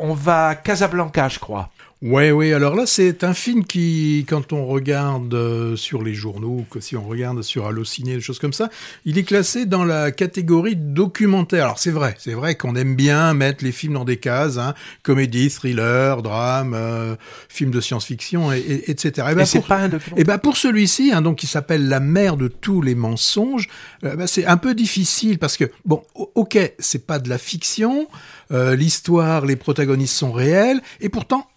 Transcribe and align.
On 0.00 0.14
va 0.14 0.48
à 0.48 0.54
Casablanca, 0.54 1.28
je 1.28 1.38
crois. 1.38 1.70
Ouais, 2.00 2.30
oui. 2.30 2.52
Alors 2.52 2.76
là, 2.76 2.86
c'est 2.86 3.24
un 3.24 3.34
film 3.34 3.64
qui, 3.64 4.24
quand 4.28 4.52
on 4.52 4.66
regarde 4.66 5.34
euh, 5.34 5.74
sur 5.74 6.04
les 6.04 6.14
journaux, 6.14 6.64
que 6.70 6.78
si 6.78 6.96
on 6.96 7.02
regarde 7.02 7.42
sur 7.42 7.66
Allociné, 7.66 8.14
des 8.14 8.20
choses 8.20 8.38
comme 8.38 8.52
ça, 8.52 8.70
il 9.04 9.18
est 9.18 9.24
classé 9.24 9.66
dans 9.66 9.84
la 9.84 10.12
catégorie 10.12 10.76
documentaire. 10.76 11.64
Alors 11.64 11.80
c'est 11.80 11.90
vrai, 11.90 12.14
c'est 12.20 12.34
vrai 12.34 12.54
qu'on 12.54 12.76
aime 12.76 12.94
bien 12.94 13.34
mettre 13.34 13.64
les 13.64 13.72
films 13.72 13.94
dans 13.94 14.04
des 14.04 14.16
cases, 14.16 14.58
hein, 14.58 14.74
comédie, 15.02 15.50
thriller, 15.50 16.22
drame, 16.22 16.72
euh, 16.72 17.16
film 17.48 17.72
de 17.72 17.80
science-fiction, 17.80 18.52
et, 18.52 18.58
et, 18.58 18.90
etc. 18.92 19.26
Et, 19.32 19.34
ben 19.34 19.44
c'est 19.44 19.66
pas 19.66 19.78
un 19.78 19.88
documentaire. 19.88 20.20
Et 20.20 20.24
ben 20.24 20.38
pour 20.38 20.56
celui-ci, 20.56 21.10
hein, 21.12 21.20
donc 21.20 21.38
qui 21.38 21.48
s'appelle 21.48 21.88
La 21.88 21.98
mère 21.98 22.36
de 22.36 22.46
tous 22.46 22.80
les 22.80 22.94
mensonges, 22.94 23.68
euh, 24.04 24.14
ben, 24.14 24.28
c'est 24.28 24.46
un 24.46 24.56
peu 24.56 24.76
difficile 24.76 25.40
parce 25.40 25.56
que 25.56 25.64
bon, 25.84 26.04
ok, 26.14 26.58
c'est 26.78 27.08
pas 27.08 27.18
de 27.18 27.28
la 27.28 27.38
fiction, 27.38 28.06
euh, 28.52 28.76
l'histoire, 28.76 29.44
les 29.44 29.56
protagonistes 29.56 30.14
sont 30.14 30.30
réels, 30.30 30.80
et 31.00 31.08
pourtant 31.08 31.48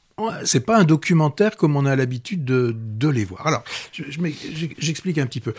c'est 0.45 0.65
pas 0.65 0.77
un 0.77 0.83
documentaire 0.83 1.57
comme 1.57 1.75
on 1.75 1.85
a 1.85 1.95
l'habitude 1.95 2.45
de, 2.45 3.07
les 3.09 3.25
voir. 3.25 3.47
Alors, 3.47 3.63
j'explique 4.77 5.17
un 5.17 5.25
petit 5.25 5.39
peu. 5.39 5.53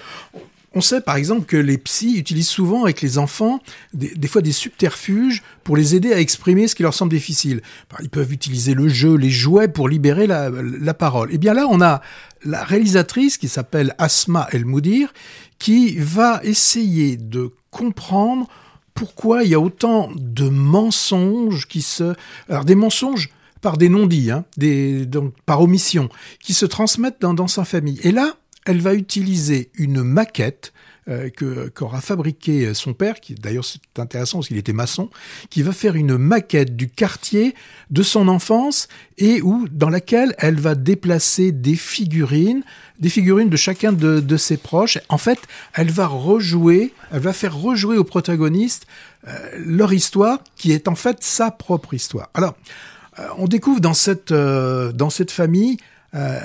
On 0.74 0.80
sait 0.80 1.02
par 1.02 1.16
exemple 1.16 1.44
que 1.44 1.58
les 1.58 1.77
psys 1.77 2.16
utilisent 2.16 2.48
souvent 2.48 2.84
avec 2.84 3.02
les 3.02 3.18
enfants 3.18 3.60
des, 3.92 4.27
fois 4.27 4.41
des 4.41 4.52
subterfuges 4.52 5.42
pour 5.64 5.77
les 5.77 5.94
aider 5.94 6.14
à 6.14 6.20
exprimer 6.20 6.66
ce 6.66 6.74
qui 6.74 6.82
leur 6.82 6.94
semble 6.94 7.12
difficile. 7.12 7.60
Ils 8.00 8.08
peuvent 8.08 8.32
utiliser 8.32 8.72
le 8.72 8.88
jeu, 8.88 9.16
les 9.16 9.28
jouets 9.28 9.68
pour 9.68 9.88
libérer 9.88 10.27
la, 10.27 10.50
la 10.50 10.94
parole. 10.94 11.32
Et 11.34 11.36
bien 11.36 11.52
là, 11.52 11.66
on 11.69 11.82
a 11.82 12.00
la 12.44 12.64
réalisatrice 12.64 13.36
qui 13.36 13.48
s'appelle 13.48 13.94
Asma 13.98 14.48
El 14.52 14.64
Moudir 14.64 15.12
qui 15.58 15.96
va 15.98 16.41
essayer 16.42 17.16
de 17.16 17.50
comprendre 17.70 18.48
pourquoi 18.94 19.44
il 19.44 19.50
y 19.50 19.55
a 19.55 19.60
autant 19.60 20.10
de 20.16 20.48
mensonges 20.48 21.66
qui 21.66 21.82
se... 21.82 22.14
Alors 22.48 22.64
des 22.64 22.74
mensonges 22.74 23.30
par 23.62 23.78
des 23.78 23.88
non-dits, 23.88 24.30
hein, 24.30 24.44
des, 24.58 25.06
donc, 25.06 25.32
par 25.46 25.62
omission, 25.62 26.10
qui 26.40 26.52
se 26.52 26.66
transmettent 26.66 27.22
dans, 27.22 27.32
dans 27.32 27.48
sa 27.48 27.64
famille. 27.64 27.98
Et 28.02 28.12
là, 28.12 28.36
elle 28.66 28.80
va 28.80 28.94
utiliser 28.94 29.70
une 29.74 30.02
maquette 30.02 30.72
euh, 31.08 31.30
que 31.30 31.69
qu'aura 31.69 32.00
fabriqué 32.00 32.74
son 32.74 32.94
père, 32.94 33.20
qui 33.20 33.34
d'ailleurs 33.34 33.64
c'est 33.64 33.80
intéressant 33.98 34.38
parce 34.38 34.46
qu'il 34.46 34.56
était 34.56 34.72
maçon, 34.72 35.10
qui 35.50 35.62
va 35.62 35.72
faire 35.72 35.96
une 35.96 36.16
maquette 36.16 36.77
du 36.77 36.88
quartier 36.88 37.56
de 37.91 38.04
son 38.04 38.28
enfance 38.28 38.86
et 39.19 39.42
où 39.42 39.66
dans 39.72 39.88
laquelle 39.88 40.32
elle 40.38 40.60
va 40.60 40.76
déplacer 40.76 41.50
des 41.50 41.74
figurines, 41.74 42.62
des 43.00 43.08
figurines 43.08 43.48
de 43.48 43.56
chacun 43.56 43.92
de, 43.92 44.20
de 44.20 44.36
ses 44.36 44.56
proches. 44.56 44.98
En 45.08 45.19
fait, 45.19 45.41
elle 45.74 45.91
va 45.91 46.06
rejouer, 46.06 46.94
elle 47.10 47.19
va 47.19 47.32
faire 47.32 47.56
rejouer 47.56 47.98
aux 47.98 48.04
protagonistes 48.04 48.86
euh, 49.26 49.32
leur 49.56 49.92
histoire, 49.92 50.38
qui 50.54 50.70
est 50.70 50.86
en 50.86 50.94
fait 50.94 51.16
sa 51.24 51.50
propre 51.50 51.94
histoire. 51.94 52.30
Alors, 52.34 52.54
euh, 52.54 52.91
on 53.36 53.46
découvre 53.46 53.80
dans 53.80 53.94
cette 53.94 54.32
euh, 54.32 54.92
dans 54.92 55.10
cette 55.10 55.30
famille 55.30 55.77
euh, 56.14 56.38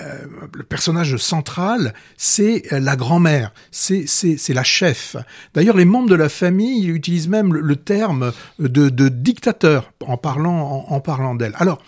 le 0.53 0.63
personnage 0.63 1.17
central, 1.17 1.93
c'est 2.15 2.63
la 2.71 2.95
grand-mère, 2.95 3.53
c'est 3.69 4.53
la 4.53 4.63
chef. 4.63 5.17
D'ailleurs, 5.53 5.75
les 5.75 5.83
membres 5.83 6.07
de 6.07 6.15
la 6.15 6.29
famille 6.29 6.87
utilisent 6.87 7.27
même 7.27 7.53
le, 7.53 7.75
terme 7.75 8.31
de, 8.59 9.09
dictateur 9.09 9.91
en 10.05 10.15
parlant, 10.15 10.85
en, 10.87 11.01
parlant 11.01 11.35
d'elle. 11.35 11.53
Alors, 11.57 11.81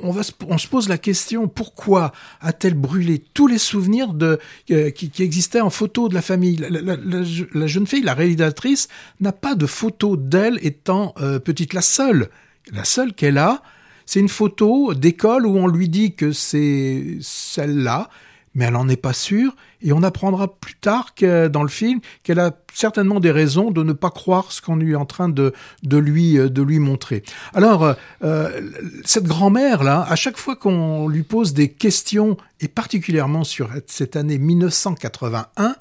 on, 0.00 0.10
va, 0.10 0.20
on 0.48 0.58
se 0.58 0.68
pose 0.68 0.86
la 0.90 0.98
question 0.98 1.48
pourquoi 1.48 2.12
a-t-elle 2.42 2.74
brûlé 2.74 3.24
tous 3.32 3.46
les 3.46 3.56
souvenirs 3.56 4.12
de, 4.12 4.38
qui, 4.66 5.08
qui, 5.08 5.22
existaient 5.22 5.62
en 5.62 5.70
photo 5.70 6.10
de 6.10 6.14
la 6.14 6.22
famille? 6.22 6.58
La, 6.58 7.66
jeune 7.66 7.86
fille, 7.86 8.02
la 8.02 8.12
réalisatrice, 8.12 8.88
n'a 9.20 9.32
pas 9.32 9.54
de 9.54 9.64
photo 9.64 10.18
d'elle 10.18 10.58
étant 10.60 11.14
petite. 11.42 11.72
La 11.72 11.80
seule, 11.80 12.28
la 12.70 12.84
seule 12.84 13.14
qu'elle 13.14 13.38
a, 13.38 13.62
c'est 14.06 14.20
une 14.20 14.28
photo 14.28 14.94
d'école 14.94 15.46
où 15.46 15.56
on 15.56 15.66
lui 15.66 15.88
dit 15.88 16.14
que 16.14 16.32
c'est 16.32 17.18
celle-là, 17.20 18.08
mais 18.54 18.66
elle 18.66 18.74
n'en 18.74 18.88
est 18.88 18.96
pas 18.96 19.12
sûre, 19.12 19.54
et 19.82 19.92
on 19.92 20.02
apprendra 20.02 20.48
plus 20.48 20.74
tard 20.74 21.14
que 21.14 21.48
dans 21.48 21.62
le 21.62 21.68
film 21.68 22.00
qu'elle 22.22 22.38
a 22.38 22.52
certainement 22.72 23.20
des 23.20 23.30
raisons 23.30 23.70
de 23.70 23.82
ne 23.82 23.92
pas 23.92 24.10
croire 24.10 24.52
ce 24.52 24.62
qu'on 24.62 24.80
est 24.80 24.94
en 24.94 25.04
train 25.04 25.28
de, 25.28 25.52
lui, 25.90 26.34
de 26.34 26.62
lui 26.62 26.78
montrer. 26.78 27.22
Alors, 27.52 27.94
euh, 28.22 28.70
cette 29.04 29.24
grand-mère, 29.24 29.82
là, 29.82 30.06
à 30.08 30.16
chaque 30.16 30.36
fois 30.36 30.56
qu'on 30.56 31.08
lui 31.08 31.22
pose 31.22 31.52
des 31.52 31.68
questions, 31.68 32.36
et 32.60 32.68
particulièrement 32.68 33.44
sur 33.44 33.70
cette 33.86 34.16
année 34.16 34.38
1981, 34.38 35.74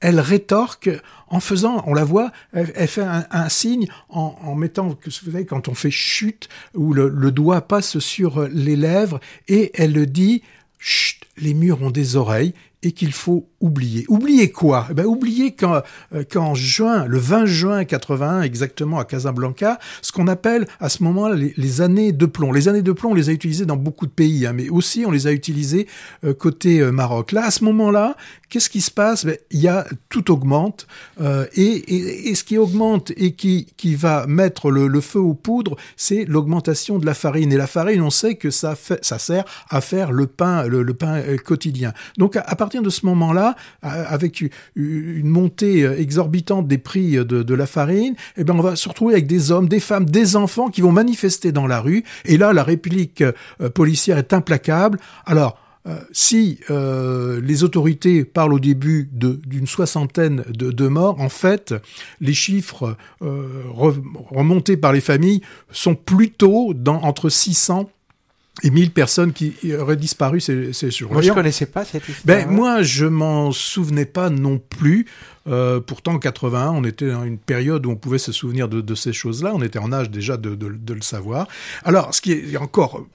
elle 0.00 0.20
rétorque 0.20 0.90
en 1.28 1.40
faisant, 1.40 1.82
on 1.86 1.94
la 1.94 2.04
voit, 2.04 2.32
elle, 2.52 2.88
fait 2.88 3.02
un, 3.02 3.48
signe 3.48 3.86
en, 4.08 4.54
mettant, 4.54 4.88
vous 5.04 5.10
savez, 5.10 5.46
quand 5.46 5.68
on 5.68 5.74
fait 5.74 5.90
chute, 5.90 6.48
où 6.74 6.92
le, 6.92 7.30
doigt 7.30 7.60
passe 7.60 7.98
sur 7.98 8.48
les 8.48 8.76
lèvres, 8.76 9.20
et 9.46 9.70
elle 9.74 9.92
le 9.92 10.06
dit, 10.06 10.42
chut, 10.78 11.20
les 11.36 11.54
murs 11.54 11.82
ont 11.82 11.90
des 11.90 12.16
oreilles, 12.16 12.54
et 12.82 12.92
qu'il 12.92 13.12
faut 13.12 13.46
oublier. 13.60 14.06
Oublier 14.08 14.50
quoi? 14.50 14.86
Eh 14.90 14.94
ben, 14.94 15.04
Oublier 15.04 15.52
qu'en, 15.52 15.82
euh, 16.14 16.24
qu'en 16.30 16.54
juin, 16.54 17.04
le 17.06 17.18
20 17.18 17.44
juin 17.44 17.84
81 17.84 18.42
exactement 18.42 18.98
à 18.98 19.04
Casablanca, 19.04 19.78
ce 20.00 20.12
qu'on 20.12 20.28
appelle 20.28 20.66
à 20.80 20.88
ce 20.88 21.02
moment-là 21.02 21.36
les, 21.56 21.80
années 21.82 22.12
de 22.12 22.26
plomb. 22.26 22.52
Les 22.52 22.68
années 22.68 22.82
de 22.82 22.92
plomb, 22.92 23.10
on 23.10 23.14
les 23.14 23.28
a 23.28 23.32
utilisées 23.32 23.66
dans 23.66 23.76
beaucoup 23.76 24.06
de 24.06 24.12
pays, 24.12 24.46
hein, 24.46 24.54
mais 24.54 24.70
aussi 24.70 25.04
on 25.06 25.10
les 25.10 25.26
a 25.26 25.32
utilisées 25.32 25.86
euh, 26.24 26.32
côté 26.32 26.80
euh, 26.80 26.90
Maroc. 26.90 27.32
Là, 27.32 27.44
à 27.44 27.50
ce 27.50 27.64
moment-là, 27.64 28.16
qu'est-ce 28.48 28.70
qui 28.70 28.80
se 28.80 28.90
passe? 28.90 29.26
Ben, 29.26 29.36
Il 29.50 29.60
y 29.60 29.68
a 29.68 29.86
tout 30.08 30.30
augmente 30.30 30.86
et, 31.54 32.30
et, 32.30 32.34
ce 32.34 32.44
qui 32.44 32.56
augmente 32.56 33.12
et 33.16 33.32
qui, 33.32 33.66
qui 33.76 33.94
va 33.94 34.26
mettre 34.26 34.70
le, 34.70 35.00
feu 35.00 35.20
aux 35.20 35.34
poudres, 35.34 35.76
c'est 35.96 36.24
l'augmentation 36.24 36.98
de 36.98 37.06
la 37.06 37.14
farine. 37.14 37.52
Et 37.52 37.56
la 37.56 37.66
farine, 37.66 38.00
on 38.00 38.10
sait 38.10 38.36
que 38.36 38.50
ça, 38.50 38.74
ça 39.02 39.18
sert 39.18 39.44
à 39.68 39.80
faire 39.80 40.12
le 40.12 40.26
pain, 40.26 40.66
le, 40.66 40.94
pain 40.94 41.22
quotidien. 41.44 41.92
Donc 42.16 42.36
à 42.36 42.42
partir 42.56 42.69
de 42.78 42.90
ce 42.90 43.06
moment-là, 43.06 43.56
avec 43.82 44.44
une 44.76 45.28
montée 45.28 45.82
exorbitante 45.84 46.68
des 46.68 46.78
prix 46.78 47.12
de, 47.12 47.24
de 47.24 47.54
la 47.54 47.66
farine, 47.66 48.14
eh 48.36 48.44
bien 48.44 48.54
on 48.54 48.62
va 48.62 48.76
se 48.76 48.88
retrouver 48.88 49.14
avec 49.14 49.26
des 49.26 49.50
hommes, 49.50 49.68
des 49.68 49.80
femmes, 49.80 50.06
des 50.06 50.36
enfants 50.36 50.68
qui 50.68 50.80
vont 50.80 50.92
manifester 50.92 51.52
dans 51.52 51.66
la 51.66 51.80
rue. 51.80 52.04
Et 52.24 52.36
là, 52.36 52.52
la 52.52 52.62
réplique 52.62 53.22
euh, 53.22 53.70
policière 53.74 54.18
est 54.18 54.32
implacable. 54.32 54.98
Alors, 55.26 55.58
euh, 55.86 55.98
si 56.12 56.60
euh, 56.68 57.40
les 57.40 57.64
autorités 57.64 58.24
parlent 58.24 58.52
au 58.52 58.58
début 58.58 59.08
d'une 59.12 59.66
soixantaine 59.66 60.44
de, 60.50 60.88
morts, 60.88 61.18
en 61.20 61.30
fait, 61.30 61.74
les 62.20 62.34
chiffres 62.34 62.96
euh, 63.22 63.62
remontés 63.72 64.76
par 64.76 64.92
les 64.92 65.00
familles 65.00 65.40
sont 65.70 65.94
plutôt 65.94 66.74
dans, 66.74 67.00
entre 67.02 67.30
600 67.30 67.88
et 68.62 68.70
1000 68.70 68.90
personnes 68.90 69.32
qui 69.32 69.54
auraient 69.78 69.96
disparu 69.96 70.40
ces, 70.40 70.72
ces 70.72 70.90
jours-là. 70.90 71.14
Moi, 71.14 71.22
je 71.22 71.32
connaissais 71.32 71.66
pas 71.66 71.84
cette 71.84 72.06
histoire. 72.08 72.24
Ben, 72.24 72.50
moi, 72.50 72.82
je 72.82 73.06
m'en 73.06 73.52
souvenais 73.52 74.04
pas 74.04 74.28
non 74.28 74.58
plus. 74.58 75.06
Euh, 75.48 75.80
pourtant, 75.80 76.14
en 76.14 76.18
81, 76.18 76.70
on 76.70 76.84
était 76.84 77.10
dans 77.10 77.24
une 77.24 77.38
période 77.38 77.86
où 77.86 77.90
on 77.90 77.96
pouvait 77.96 78.18
se 78.18 78.32
souvenir 78.32 78.68
de, 78.68 78.80
de 78.80 78.94
ces 78.94 79.12
choses-là. 79.12 79.52
On 79.54 79.62
était 79.62 79.78
en 79.78 79.92
âge 79.92 80.10
déjà 80.10 80.36
de, 80.36 80.54
de, 80.54 80.68
de, 80.68 80.94
le 80.94 81.00
savoir. 81.00 81.48
Alors, 81.84 82.14
ce 82.14 82.20
qui 82.20 82.32
est 82.32 82.56
encore 82.56 83.06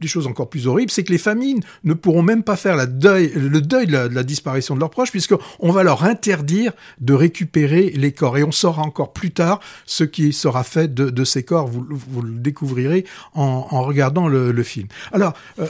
des 0.00 0.08
choses 0.08 0.26
encore 0.26 0.48
plus 0.48 0.66
horribles, 0.66 0.90
c'est 0.90 1.04
que 1.04 1.12
les 1.12 1.18
familles 1.18 1.60
ne 1.84 1.94
pourront 1.94 2.22
même 2.22 2.42
pas 2.42 2.56
faire 2.56 2.76
le 2.76 2.86
deuil 2.86 3.86
de 3.86 3.92
la, 3.92 4.22
disparition 4.22 4.74
de 4.74 4.80
leurs 4.80 4.90
proches, 4.90 5.10
puisqu'on 5.10 5.72
va 5.72 5.82
leur 5.82 6.04
interdire 6.04 6.72
de 7.00 7.14
récupérer 7.14 7.90
les 7.90 8.12
corps. 8.12 8.38
Et 8.38 8.44
on 8.44 8.52
saura 8.52 8.82
encore 8.82 9.12
plus 9.12 9.30
tard 9.30 9.60
ce 9.86 10.04
qui 10.04 10.32
sera 10.32 10.64
fait 10.64 10.92
de, 10.92 11.24
ces 11.24 11.42
corps. 11.42 11.66
Vous, 11.68 11.86
vous, 11.88 12.22
le 12.22 12.34
découvrirez 12.34 13.04
en, 13.34 13.82
regardant 13.82 14.28
le, 14.28 14.52
le, 14.52 14.62
film. 14.62 14.88
Alors, 15.12 15.34
euh, 15.58 15.66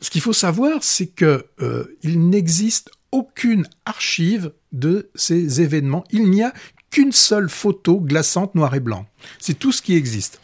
ce 0.00 0.10
qu'il 0.10 0.20
faut 0.20 0.32
savoir, 0.32 0.82
c'est 0.82 1.06
que 1.06 1.46
euh, 1.60 1.96
il 2.02 2.28
n'existe 2.28 2.90
aucune 3.12 3.68
archive 3.84 4.52
de 4.72 5.10
ces 5.14 5.60
événements. 5.60 6.04
Il 6.10 6.30
n'y 6.30 6.42
a 6.42 6.52
qu'une 6.90 7.12
seule 7.12 7.48
photo 7.48 8.00
glaçante 8.00 8.54
noir 8.54 8.74
et 8.74 8.80
blanc. 8.80 9.06
C'est 9.38 9.58
tout 9.58 9.72
ce 9.72 9.82
qui 9.82 9.94
existe. 9.94 10.40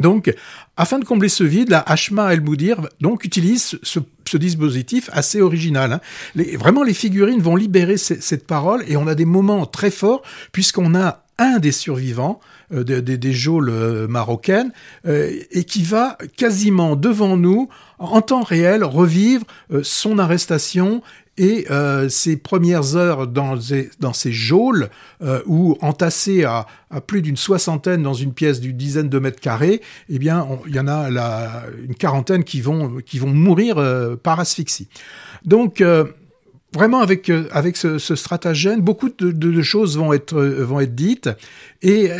Donc, 0.00 0.34
afin 0.76 0.98
de 0.98 1.04
combler 1.04 1.28
ce 1.28 1.44
vide, 1.44 1.70
la 1.70 1.80
Hashma 1.80 2.32
El 2.32 2.40
Boudir 2.40 2.80
donc 3.00 3.24
utilise 3.24 3.78
ce, 3.82 4.00
dispositif 4.36 5.08
assez 5.12 5.40
original. 5.40 5.92
Hein. 5.92 6.00
Vraiment, 6.58 6.82
les 6.82 6.94
figurines 6.94 7.40
vont 7.40 7.54
libérer 7.54 7.96
cette 7.96 8.48
parole 8.48 8.82
et 8.88 8.96
on 8.96 9.06
a 9.06 9.14
des 9.14 9.24
moments 9.24 9.64
très 9.64 9.92
forts 9.92 10.22
puisqu'on 10.50 10.96
a 10.96 11.24
un 11.38 11.58
des 11.58 11.72
survivants 11.72 12.40
euh, 12.72 12.84
des, 12.84 13.18
des, 13.18 13.32
geôles 13.32 13.70
euh, 13.70 14.06
marocaines 14.08 14.72
euh, 15.06 15.30
et 15.50 15.64
qui 15.64 15.82
va 15.82 16.16
quasiment 16.36 16.96
devant 16.96 17.36
nous 17.36 17.68
en 17.98 18.20
temps 18.22 18.42
réel 18.42 18.84
revivre 18.84 19.46
son 19.82 20.18
arrestation 20.18 21.02
et 21.36 21.66
euh, 21.70 22.08
ses 22.08 22.36
premières 22.36 22.96
heures 22.96 23.26
dans, 23.26 23.58
dans 24.00 24.12
ces 24.12 24.32
geôles, 24.32 24.88
euh, 25.22 25.40
où 25.46 25.76
entassés 25.80 26.44
à, 26.44 26.66
plus 27.06 27.22
d'une 27.22 27.36
soixantaine 27.36 28.02
dans 28.02 28.14
une 28.14 28.32
pièce 28.32 28.60
d'une 28.60 28.76
dizaine 28.76 29.08
de 29.08 29.18
mètres 29.18 29.40
carrés, 29.40 29.80
eh 30.08 30.18
bien, 30.18 30.46
il 30.66 30.74
y 30.74 30.80
en 30.80 30.86
a 30.86 31.62
une 31.82 31.94
quarantaine 31.94 32.44
qui 32.44 32.60
vont, 32.60 32.98
qui 33.04 33.18
vont 33.18 33.32
mourir 33.34 33.78
euh, 33.78 34.16
par 34.16 34.38
asphyxie. 34.38 34.88
Donc, 35.44 35.80
euh, 35.80 36.04
vraiment 36.72 37.00
avec 37.00 37.30
avec 37.52 37.76
ce, 37.76 37.98
ce, 37.98 38.14
stratagème, 38.14 38.80
beaucoup 38.80 39.08
de, 39.08 39.62
choses 39.62 39.96
vont 39.96 40.12
être 40.12 40.40
vont 40.40 40.80
être 40.80 40.94
dites 40.94 41.30
et 41.82 42.10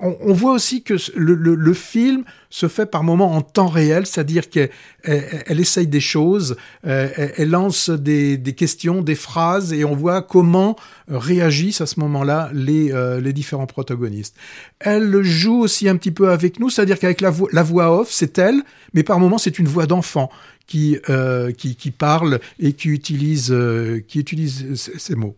on, 0.00 0.32
voit 0.32 0.52
aussi 0.52 0.84
que 0.84 0.94
le 1.16 1.74
film 1.74 2.24
se 2.50 2.68
fait 2.68 2.86
par 2.86 3.04
moments 3.04 3.32
en 3.32 3.42
temps 3.42 3.68
réel, 3.68 4.06
c'est-à-dire 4.06 4.50
qu'elle 4.50 4.70
elle, 5.04 5.60
essaye 5.60 5.86
des 5.86 6.00
choses, 6.00 6.56
elle, 6.82 7.32
elle 7.36 7.50
lance 7.50 7.90
des, 7.90 8.38
questions, 8.56 9.02
des 9.02 9.14
phrases, 9.14 9.72
et 9.72 9.84
on 9.84 9.94
voit 9.94 10.20
comment 10.20 10.76
réagissent 11.08 11.80
à 11.80 11.86
ce 11.86 12.00
moment-là 12.00 12.50
les, 12.52 12.92
les 13.20 13.32
différents 13.32 13.66
protagonistes. 13.66 14.34
Elle 14.80 15.22
joue 15.22 15.60
aussi 15.60 15.88
un 15.88 15.96
petit 15.96 16.10
peu 16.10 16.30
avec 16.30 16.58
nous, 16.58 16.70
c'est-à-dire 16.70 16.98
qu'avec 16.98 17.20
la, 17.20 17.30
voix 17.30 18.00
off, 18.00 18.08
c'est 18.10 18.36
elle, 18.38 18.62
mais 18.94 19.04
par 19.04 19.20
moments 19.20 19.38
c'est 19.38 19.58
une 19.58 19.68
voix 19.68 19.86
d'enfant 19.86 20.30
qui, 20.70 20.98
euh, 21.08 21.50
qui, 21.50 21.74
qui, 21.74 21.90
parle 21.90 22.38
et 22.60 22.72
qui 22.74 22.88
utilise, 22.90 23.50
euh, 23.50 24.00
qui 24.06 24.20
utilise 24.20 24.74
ces, 24.76 25.16
mots. 25.16 25.36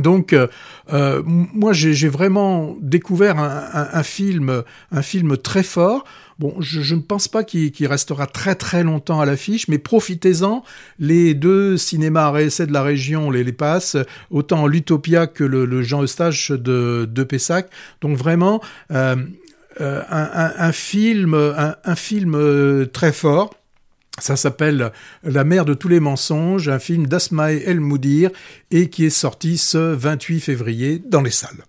Donc, 0.00 0.32
euh, 0.32 0.48
euh 0.92 1.22
moi, 1.24 1.72
j'ai 1.72 2.08
vraiment 2.08 2.76
découvert 2.80 3.38
un, 3.38 4.02
film, 4.02 4.64
un 4.90 5.02
film 5.02 5.36
très 5.36 5.62
fort. 5.62 6.04
Bon, 6.38 6.54
je, 6.60 6.94
ne 6.94 7.00
pense 7.00 7.26
pas 7.26 7.42
qu'il 7.42 7.86
restera 7.88 8.28
très 8.28 8.54
très 8.54 8.84
longtemps 8.84 9.20
à 9.20 9.26
l'affiche, 9.26 9.66
mais 9.66 9.78
profitez-en. 9.78 10.62
Les 11.00 11.34
deux 11.34 11.76
cinémas 11.76 12.28
à 12.28 12.66
de 12.66 12.72
la 12.72 12.82
région 12.84 13.32
les, 13.32 13.42
les 13.42 13.52
passent, 13.52 13.96
autant 14.30 14.68
l'Utopia 14.68 15.26
que 15.26 15.42
le, 15.42 15.82
Jean 15.82 16.04
Eustache 16.04 16.52
de, 16.52 17.08
de 17.10 17.24
Pessac. 17.24 17.68
Donc 18.00 18.16
vraiment, 18.16 18.62
euh, 18.92 19.16
euh 19.80 20.02
un, 20.08 20.72
film, 20.72 21.34
un, 21.34 21.94
film 21.96 22.86
très 22.92 23.12
fort. 23.12 23.52
Ça 24.20 24.36
s'appelle 24.36 24.92
La 25.24 25.42
mère 25.42 25.64
de 25.64 25.74
tous 25.74 25.88
les 25.88 26.00
mensonges, 26.00 26.68
un 26.68 26.78
film 26.78 27.06
d'Asmae 27.06 27.62
El 27.64 27.80
Moudir 27.80 28.30
et 28.70 28.90
qui 28.90 29.04
est 29.04 29.10
sorti 29.10 29.58
ce 29.58 29.78
28 29.78 30.40
février 30.40 31.02
dans 31.04 31.22
les 31.22 31.30
salles. 31.30 31.64